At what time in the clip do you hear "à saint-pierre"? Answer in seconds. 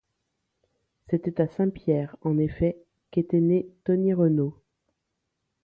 1.41-2.15